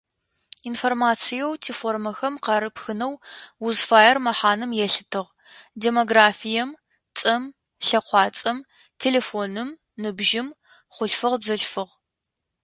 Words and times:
Информациеу 0.69 1.51
тиформэхэм 1.63 2.35
къарыпхынэу 2.45 3.13
узфаер 3.65 4.17
мэхьанэм 4.25 4.71
елъытыгъ; 4.85 5.31
демографием, 5.83 6.69
цӏэм, 7.17 7.43
лъэкъуацӏэм, 7.85 8.57
телефоным, 9.01 9.69
ныбжьым, 10.01 10.47
хъулъфыгъ-бзылъфыгъ. 10.93 11.91